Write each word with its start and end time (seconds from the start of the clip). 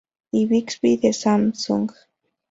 Y 0.31 0.47
Bixby 0.47 0.97
de 0.97 1.13
Samsung. 1.13 1.91